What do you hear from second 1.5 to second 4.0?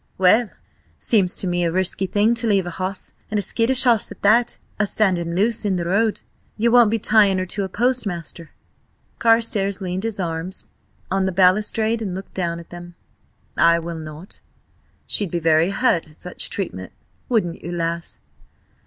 a risky thing to leave a hoss–and a skittish